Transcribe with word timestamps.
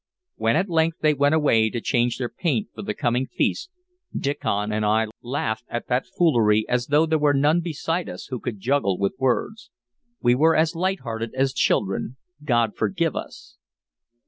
When 0.33 0.55
at 0.55 0.67
length 0.67 0.97
they 1.01 1.13
went 1.13 1.35
away 1.35 1.69
to 1.69 1.79
change 1.79 2.17
their 2.17 2.27
paint 2.27 2.69
for 2.73 2.81
the 2.81 2.95
coming 2.95 3.27
feast 3.27 3.69
Diccon 4.17 4.71
and 4.71 4.83
I 4.83 5.05
laughed 5.21 5.65
at 5.69 5.85
that 5.89 6.07
foolery 6.17 6.67
as 6.67 6.87
though 6.87 7.05
there 7.05 7.19
were 7.19 7.35
none 7.35 7.61
beside 7.61 8.09
us 8.09 8.25
who 8.31 8.39
could 8.39 8.59
juggle 8.59 8.97
with 8.97 9.13
words. 9.19 9.69
We 10.19 10.33
were 10.33 10.55
as 10.55 10.73
light 10.73 11.01
hearted 11.01 11.35
as 11.35 11.53
children 11.53 12.17
God 12.43 12.75
forgive 12.75 13.15
us! 13.15 13.57